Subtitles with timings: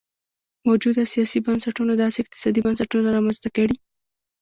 [0.67, 3.77] موجوده سیاسي بنسټونو داسې اقتصادي بنسټونه رامنځته کړي.